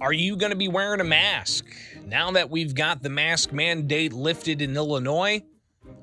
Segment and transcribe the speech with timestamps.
[0.00, 1.66] Are you going to be wearing a mask?
[2.06, 5.42] Now that we've got the mask mandate lifted in Illinois,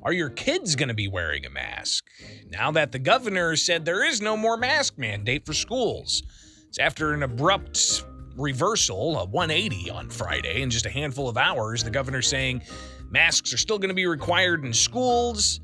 [0.04, 2.06] are your kids going to be wearing a mask?
[2.48, 6.22] Now that the governor said there is no more mask mandate for schools.
[6.68, 8.06] It's after an abrupt
[8.36, 11.84] reversal, a 180 on Friday in just a handful of hours.
[11.84, 12.62] The governor saying
[13.10, 15.60] masks are still going to be required in schools.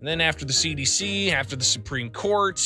[0.00, 2.60] And then after the CDC, after the Supreme Court,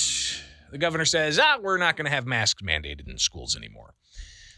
[0.73, 3.95] the governor says, ah, we're not going to have masks mandated in schools anymore.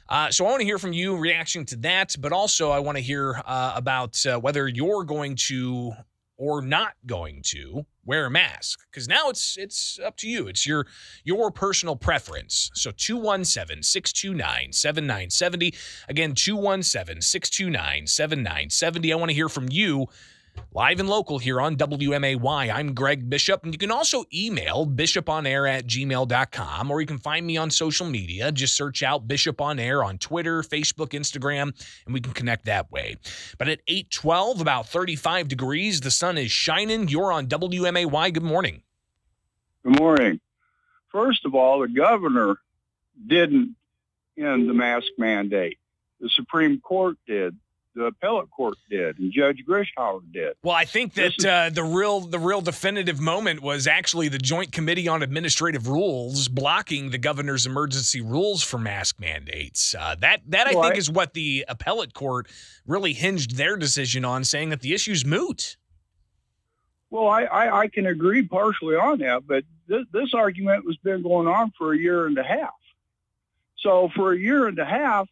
[0.08, 2.96] Uh, so I want to hear from you reaction to that, but also I want
[2.98, 5.92] to hear uh, about uh, whether you're going to
[6.36, 10.46] or not going to wear a mask because now it's it's up to you.
[10.48, 10.86] It's your
[11.22, 12.70] your personal preference.
[12.74, 15.74] So 217-629-7970
[16.08, 20.08] again 217-629-7970 i want to hear from you
[20.72, 22.72] live and local here on WMAY.
[22.74, 27.46] I'm Greg Bishop, and you can also email bishoponair at gmail.com, or you can find
[27.46, 28.50] me on social media.
[28.52, 31.72] Just search out Bishop on Air on Twitter, Facebook, Instagram,
[32.04, 33.16] and we can connect that way.
[33.58, 37.08] But at 812, about 35 degrees, the sun is shining.
[37.08, 38.32] You're on WMAY.
[38.32, 38.82] Good morning.
[39.84, 40.40] Good morning.
[41.12, 42.56] First of all, the governor
[43.26, 43.76] didn't
[44.36, 45.78] end the mask mandate.
[46.20, 47.56] The Supreme Court did
[47.94, 50.54] the appellate court did and Judge Grischow did.
[50.62, 54.38] Well, I think that is, uh, the real the real definitive moment was actually the
[54.38, 59.94] Joint Committee on Administrative Rules blocking the governor's emergency rules for mask mandates.
[59.98, 62.48] Uh, that that I think is what the appellate court
[62.86, 65.76] really hinged their decision on, saying that the issue's moot.
[67.10, 71.22] Well, I, I, I can agree partially on that, but th- this argument has been
[71.22, 72.74] going on for a year and a half.
[73.78, 75.28] So for a year and a half,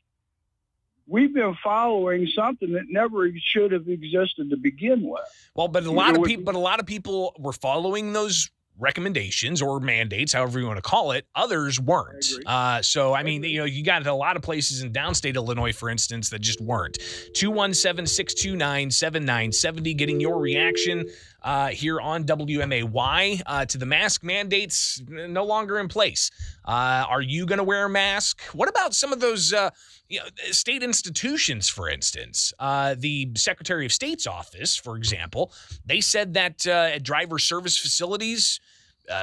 [1.07, 5.23] we've been following something that never should have existed to begin with.
[5.55, 9.63] Well, but a lot of people, but a lot of people were following those recommendations
[9.63, 11.27] or mandates, however you want to call it.
[11.35, 12.27] Others weren't.
[12.47, 13.51] I uh, so, I, I mean, agree.
[13.51, 16.61] you know, you got a lot of places in downstate Illinois, for instance, that just
[16.61, 16.99] weren't.
[17.35, 21.07] 217 629 7970, getting your reaction
[21.43, 26.31] uh, here on WMAY uh, to the mask mandates no longer in place.
[26.65, 28.43] Uh, are you going to wear a mask?
[28.53, 29.71] What about some of those uh,
[30.09, 32.53] you know, state institutions, for instance?
[32.59, 35.53] Uh, the Secretary of State's office, for example,
[35.85, 38.61] they said that uh, at driver service facilities,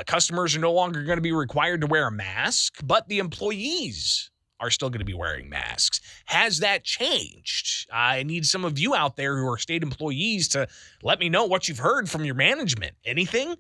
[0.06, 4.30] customers are no longer going to be required to wear a mask, but the employees
[4.60, 6.02] are still going to be wearing masks.
[6.26, 7.88] Has that changed?
[7.92, 10.68] I need some of you out there who are state employees to
[11.04, 12.96] let me know what you've heard from your management.
[13.06, 13.56] Anything?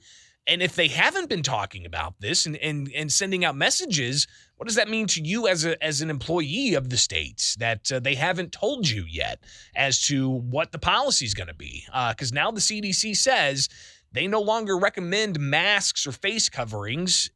[0.47, 4.25] And if they haven't been talking about this and, and, and sending out messages,
[4.57, 7.91] what does that mean to you as, a, as an employee of the states that
[7.91, 9.43] uh, they haven't told you yet
[9.75, 11.83] as to what the policy is going to be?
[11.85, 13.69] Because uh, now the CDC says
[14.11, 17.29] they no longer recommend masks or face coverings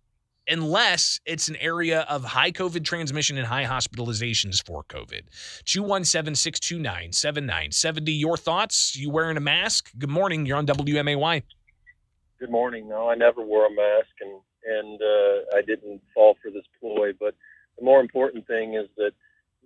[0.47, 5.21] unless it's an area of high COVID transmission and high hospitalizations for COVID.
[5.65, 8.11] 217 629 7970.
[8.11, 8.95] Your thoughts?
[8.95, 9.91] You wearing a mask?
[9.97, 10.45] Good morning.
[10.45, 11.43] You're on WMAY.
[12.39, 12.89] Good morning.
[12.89, 17.13] No, I never wore a mask and, and uh, I didn't fall for this ploy.
[17.17, 17.35] But
[17.77, 19.13] the more important thing is that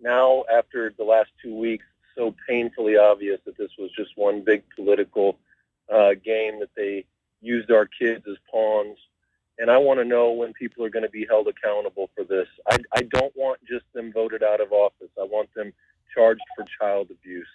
[0.02, 1.86] now, after the last two weeks,
[2.16, 5.40] so painfully obvious that this was just one big political
[5.92, 7.06] uh, game that they
[7.42, 8.98] used our kids as pawns
[9.60, 12.48] and I want to know when people are going to be held accountable for this.
[12.70, 15.10] I, I don't want just them voted out of office.
[15.20, 15.74] I want them
[16.14, 17.48] charged for child abuse.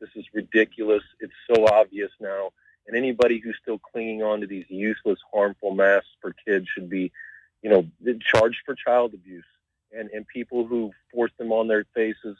[0.00, 1.02] This is ridiculous.
[1.20, 2.52] It's so obvious now.
[2.86, 7.12] And anybody who's still clinging on to these useless, harmful masks for kids should be,
[7.62, 7.86] you know,
[8.20, 9.44] charged for child abuse.
[9.92, 12.36] And, and people who force them on their faces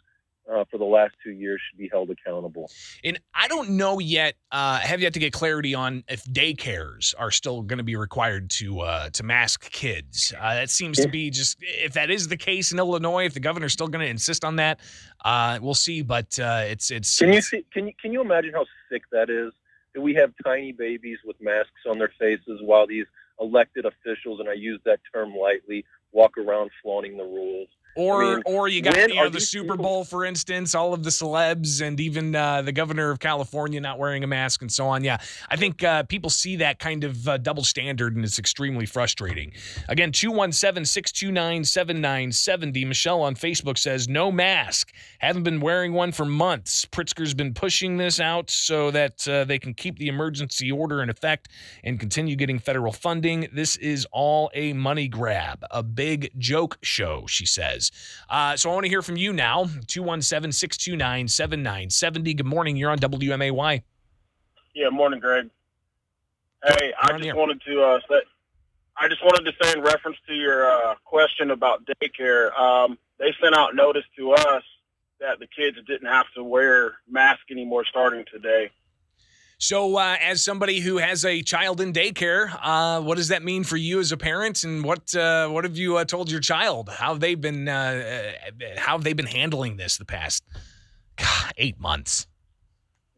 [0.53, 2.70] uh, for the last two years should be held accountable.
[3.04, 4.34] And I don't know yet.
[4.50, 8.50] Uh, have yet to get clarity on if daycares are still going to be required
[8.50, 10.32] to uh, to mask kids.
[10.38, 13.26] Uh, that seems to be just if that is the case in Illinois.
[13.26, 14.81] If the governor's still going to insist on that,
[15.25, 16.03] uh, we'll see.
[16.03, 17.19] But uh, it's it's.
[17.19, 17.65] Can you see?
[17.72, 19.53] Can you can you imagine how sick that is?
[19.94, 23.06] That we have tiny babies with masks on their faces while these
[23.41, 27.69] elected officials, and I use that term lightly, walk around flaunting the rules.
[27.99, 29.84] Or, I mean, or you got you know, the Super people...
[29.84, 33.99] Bowl, for instance, all of the celebs and even uh, the governor of California not
[33.99, 35.03] wearing a mask and so on.
[35.03, 35.19] Yeah,
[35.49, 39.53] I think uh, people see that kind of uh, double standard and it's extremely frustrating.
[39.89, 42.84] Again, 217 629 7970.
[42.84, 44.93] Michelle on Facebook says, no mask.
[45.19, 46.84] Haven't been wearing one for months.
[46.84, 51.11] Pritzker's been pushing this out so that uh, they can keep the emergency order in
[51.11, 51.49] effect
[51.83, 53.49] and continue getting federal funding.
[53.53, 57.91] This is all a money grab, a big joke show, she says.
[58.30, 59.65] Uh, so I want to hear from you now.
[59.89, 62.34] 217 629 7970.
[62.34, 62.77] Good morning.
[62.77, 63.83] You're on WMAY.
[64.77, 65.50] Yeah, morning, Greg.
[66.65, 68.21] Hey, I just wanted to uh, say,
[68.97, 72.56] I just wanted to say in reference to your uh, question about daycare.
[72.56, 74.62] Um, they sent out notice to us
[75.18, 78.71] that the kids didn't have to wear masks anymore starting today.
[79.60, 83.65] So, uh, as somebody who has a child in daycare, uh, what does that mean
[83.65, 86.89] for you as a parent, and what uh, what have you uh, told your child?
[86.89, 90.45] How have they been uh, uh, how have they been handling this the past
[91.16, 92.28] God, eight months?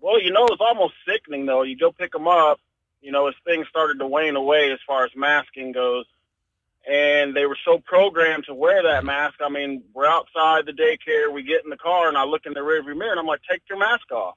[0.01, 1.61] Well, you know, it's almost sickening though.
[1.63, 2.59] You go pick them up,
[3.03, 6.07] you know, as things started to wane away as far as masking goes,
[6.91, 9.35] and they were so programmed to wear that mask.
[9.45, 12.55] I mean, we're outside the daycare, we get in the car, and I look in
[12.55, 14.37] the rearview mirror, and I'm like, take your mask off.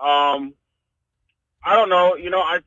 [0.00, 0.54] Um,
[1.64, 2.16] I don't know.
[2.16, 2.60] You know, I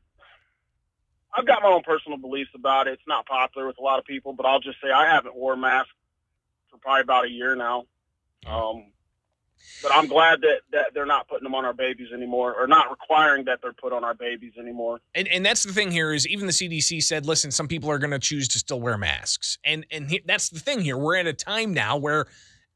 [1.32, 2.94] I've got my own personal beliefs about it.
[2.94, 5.58] It's not popular with a lot of people, but I'll just say I haven't worn
[5.58, 5.88] a mask
[6.70, 7.84] for probably about a year now.
[8.46, 8.92] Um,
[9.82, 12.90] but I'm glad that, that they're not putting them on our babies anymore, or not
[12.90, 15.00] requiring that they're put on our babies anymore.
[15.14, 17.98] And and that's the thing here is even the CDC said, listen, some people are
[17.98, 20.96] going to choose to still wear masks, and and he, that's the thing here.
[20.96, 22.26] We're at a time now where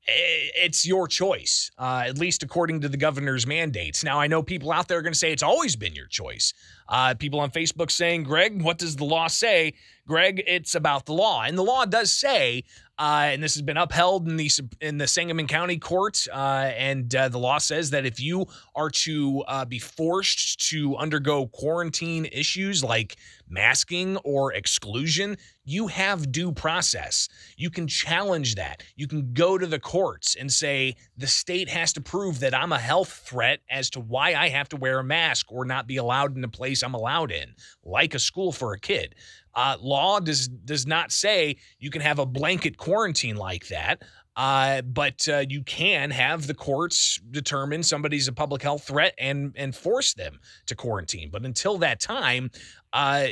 [0.06, 4.02] it's your choice, uh, at least according to the governor's mandates.
[4.02, 6.52] Now, I know people out there are going to say it's always been your choice.
[6.88, 9.74] Uh, people on Facebook saying, Greg, what does the law say?
[10.06, 11.44] Greg, it's about the law.
[11.44, 12.64] And the law does say
[13.02, 14.50] uh, and this has been upheld in the
[14.80, 16.24] in the Sangamon County Court.
[16.32, 18.46] Uh, and uh, the law says that if you
[18.76, 23.16] are to uh, be forced to undergo quarantine issues like
[23.48, 27.28] masking or exclusion, you have due process.
[27.56, 28.82] You can challenge that.
[28.96, 32.72] You can go to the courts and say the state has to prove that I'm
[32.72, 35.96] a health threat as to why I have to wear a mask or not be
[35.96, 37.54] allowed in the place I'm allowed in,
[37.84, 39.14] like a school for a kid.
[39.54, 44.02] Uh, law does does not say you can have a blanket quarantine like that.
[44.36, 49.52] Uh, but uh, you can have the courts determine somebody's a public health threat and
[49.56, 51.28] and force them to quarantine.
[51.30, 52.50] But until that time,
[52.92, 53.26] uh,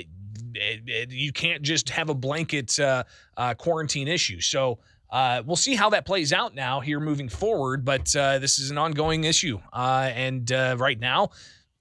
[0.54, 3.04] it, it, you can't just have a blanket uh,
[3.36, 4.40] uh, quarantine issue.
[4.40, 4.78] So.
[5.12, 8.78] Uh, we'll see how that plays out now here moving forward, but this is an
[8.78, 9.58] ongoing issue.
[9.74, 10.48] and
[10.78, 11.30] right now,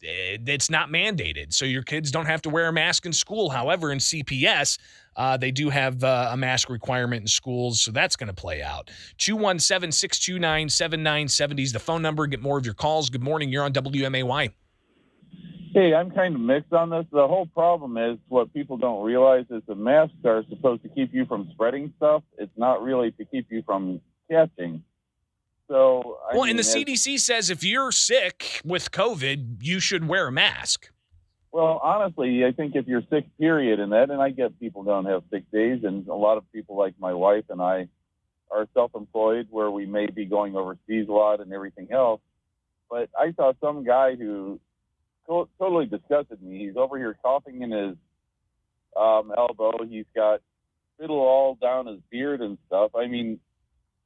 [0.03, 1.53] Eh, it's not mandated.
[1.53, 3.49] So your kids don't have to wear a mask in school.
[3.49, 4.77] However, in CPS,
[5.19, 7.81] uh, they do have uh, a mask requirement in schools.
[7.81, 8.89] So that's going to play out.
[9.17, 12.25] 217 629 7970 is the phone number.
[12.25, 13.09] Get more of your calls.
[13.09, 13.49] Good morning.
[13.49, 14.53] You're on WMAY.
[15.73, 17.05] Hey, I'm kind of mixed on this.
[17.11, 21.13] The whole problem is what people don't realize is the masks are supposed to keep
[21.13, 22.23] you from spreading stuff.
[22.37, 23.99] It's not really to keep you from
[24.31, 24.83] catching.
[25.67, 30.07] So, I well, mean, and the CDC says if you're sick with COVID, you should
[30.07, 30.89] wear a mask.
[31.51, 35.05] Well, honestly, I think if you're sick, period, and that, and I get people don't
[35.05, 37.87] have sick days, and a lot of people like my wife and I
[38.51, 42.21] are self-employed, where we may be going overseas a lot and everything else.
[42.89, 44.59] But I saw some guy who
[45.27, 46.65] to- totally disgusted me.
[46.65, 47.95] He's over here coughing in his
[48.95, 49.83] um, elbow.
[49.87, 50.41] He's got
[50.95, 52.91] spittle all down his beard and stuff.
[52.95, 53.39] I mean,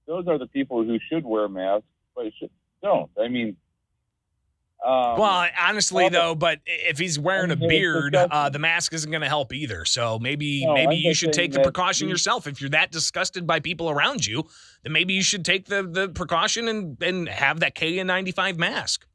[0.06, 2.52] those are the people who should wear masks, but should,
[2.82, 3.10] don't.
[3.20, 3.56] I mean,
[4.86, 9.22] um, well, honestly, though, but if he's wearing a beard, uh, the mask isn't going
[9.22, 9.86] to help either.
[9.86, 12.48] So maybe no, maybe you should take the precaution yourself.
[12.48, 14.44] If you're that disgusted by people around you,
[14.84, 19.08] then maybe you should take the the precaution and and have that KN95 mask.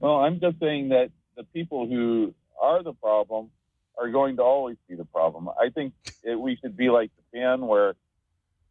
[0.00, 3.50] Well, I'm just saying that the people who are the problem
[3.96, 5.48] are going to always be the problem.
[5.48, 7.94] I think it, we should be like Japan, where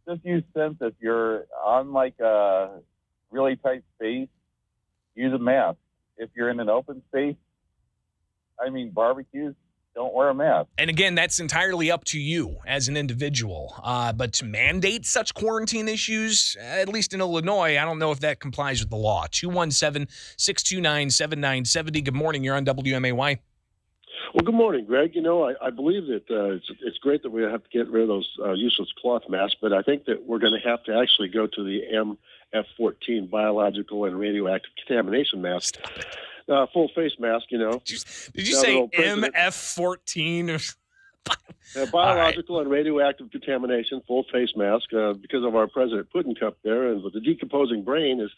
[0.08, 0.76] just use sense.
[0.82, 2.82] If you're on like a
[3.32, 4.28] really tight space,
[5.16, 5.78] use a mask.
[6.18, 7.36] If you're in an open space,
[8.64, 9.56] I mean barbecues,
[9.96, 10.70] don't wear a mask.
[10.78, 13.76] And again, that's entirely up to you as an individual.
[13.84, 18.20] Uh, but to mandate such quarantine issues, at least in Illinois, I don't know if
[18.22, 19.26] that complies with the law.
[19.30, 22.02] 217 629 7970.
[22.02, 22.44] Good morning.
[22.44, 23.40] You're on WMAY.
[24.34, 25.14] Well, good morning, Greg.
[25.14, 27.88] You know, I, I believe that uh, it's, it's great that we have to get
[27.92, 30.84] rid of those uh, useless cloth masks, but I think that we're going to have
[30.86, 32.18] to actually go to the
[32.56, 35.76] MF14 biological and radioactive contamination mask.
[36.50, 37.74] Uh, full face mask, you know.
[37.86, 37.98] Did you,
[38.34, 40.76] did you say MF14?
[41.30, 42.64] Uh, biological right.
[42.64, 47.04] and radioactive contamination, full face mask, uh, because of our President Putin cup there, and
[47.04, 48.30] with the decomposing brain, has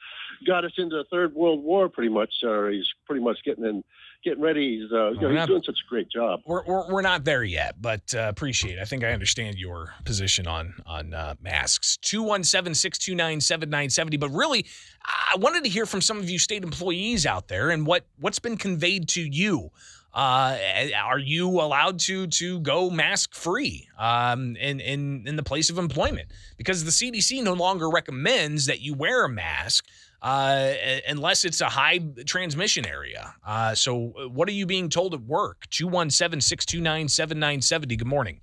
[0.47, 2.31] got us into the Third World War pretty much.
[2.43, 3.83] Or he's pretty much getting in
[4.25, 4.79] getting ready.
[4.79, 6.41] He's, uh, you know, he's not, doing such a great job.
[6.45, 8.81] We're, we're, we're not there yet, but uh, appreciate it.
[8.81, 11.97] I think I understand your position on on uh, masks.
[12.03, 14.19] 217-629-7970.
[14.19, 14.65] But really,
[15.03, 18.39] I wanted to hear from some of you state employees out there and what, what's
[18.39, 19.69] been conveyed to you.
[20.15, 20.57] Uh,
[21.03, 25.77] are you allowed to to go mask free um, in, in in the place of
[25.77, 26.31] employment?
[26.57, 29.85] Because the CDC no longer recommends that you wear a mask
[30.21, 30.73] uh,
[31.07, 33.35] unless it's a high transmission area.
[33.45, 35.67] Uh, so, uh, what are you being told at work?
[35.71, 37.95] 217 629 7970.
[37.97, 38.39] Good morning.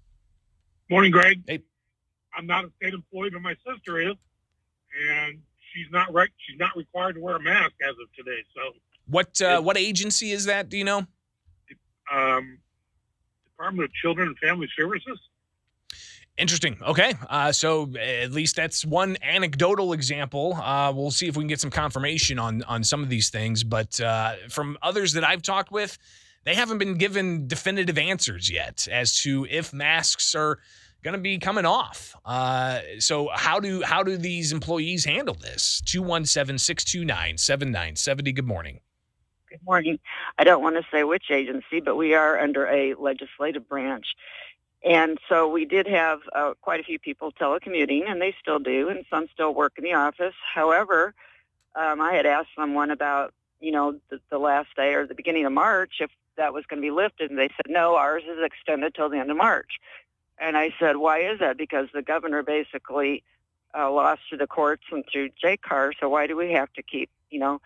[0.91, 1.43] Morning, Greg.
[1.47, 1.61] Hey.
[2.37, 4.15] I'm not a state employee, but my sister is.
[5.11, 5.41] and
[5.73, 6.29] she's not right.
[6.47, 8.45] She's not required to wear a mask as of today.
[8.55, 8.61] So,
[9.07, 10.69] What uh, what agency is that?
[10.69, 11.07] Do you know?
[12.11, 12.59] Um,
[13.47, 15.19] Department of Children and Family Services.
[16.39, 16.79] Interesting.
[16.83, 17.13] Okay.
[17.29, 20.55] Uh, so at least that's one anecdotal example.
[20.55, 23.63] Uh, we'll see if we can get some confirmation on on some of these things.
[23.63, 25.99] But uh, from others that I've talked with,
[26.45, 30.59] they haven't been given definitive answers yet as to if masks are
[31.03, 32.17] going to be coming off.
[32.25, 35.83] Uh, so how do how do these employees handle this?
[35.87, 38.35] 217-629-7970.
[38.35, 38.81] Good morning.
[39.53, 39.99] Good morning.
[40.39, 44.07] I don't want to say which agency, but we are under a legislative branch.
[44.83, 48.89] And so we did have uh, quite a few people telecommuting, and they still do,
[48.89, 50.33] and some still work in the office.
[50.55, 51.13] However,
[51.75, 55.45] um, I had asked someone about, you know, the, the last day or the beginning
[55.45, 58.43] of March if that was going to be lifted, and they said, no, ours is
[58.43, 59.73] extended till the end of March.
[60.39, 61.59] And I said, why is that?
[61.59, 63.23] Because the governor basically
[63.79, 67.11] uh, lost to the courts and through JCAR, so why do we have to keep,
[67.29, 67.61] you know?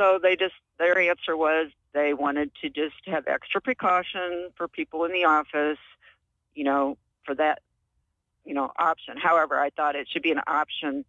[0.00, 5.04] So they just, their answer was they wanted to just have extra precaution for people
[5.04, 5.76] in the office,
[6.54, 7.60] you know, for that,
[8.46, 9.18] you know, option.
[9.18, 11.04] However, I thought it should be an option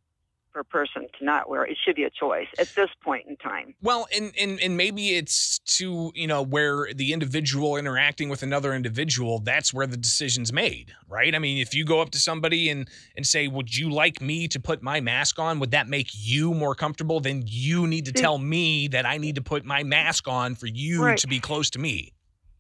[0.51, 1.71] for a person to not wear it.
[1.71, 3.73] It should be a choice at this point in time.
[3.81, 8.73] Well, and and and maybe it's to you know where the individual interacting with another
[8.73, 9.39] individual.
[9.39, 11.33] That's where the decision's made, right?
[11.33, 14.47] I mean, if you go up to somebody and and say, "Would you like me
[14.49, 17.19] to put my mask on?" Would that make you more comfortable?
[17.19, 20.67] Then you need to tell me that I need to put my mask on for
[20.67, 21.17] you Right.
[21.19, 22.13] to be close to me.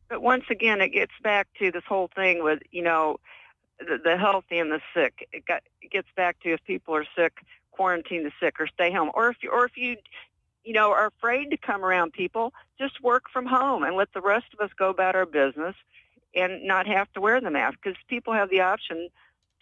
[0.09, 3.17] But once again, it gets back to this whole thing with, you know,
[3.79, 5.27] the, the healthy and the sick.
[5.31, 7.33] It, got, it gets back to if people are sick,
[7.71, 9.11] quarantine the sick or stay home.
[9.13, 9.97] Or if you, or if you,
[10.63, 14.21] you know, are afraid to come around people, just work from home and let the
[14.21, 15.75] rest of us go about our business
[16.35, 19.09] and not have to wear the mask because people have the option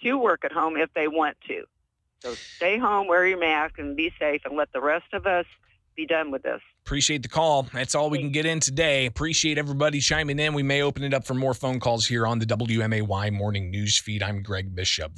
[0.04, 1.64] to work at home if they want to.
[2.20, 5.46] So stay home, wear your mask, and be safe, and let the rest of us
[5.96, 6.62] be done with this.
[6.86, 7.64] Appreciate the call.
[7.74, 9.06] That's all we can get in today.
[9.06, 10.54] Appreciate everybody chiming in.
[10.54, 13.98] We may open it up for more phone calls here on the WMAY morning news
[13.98, 14.24] feed.
[14.24, 15.08] I'm Greg Bishop.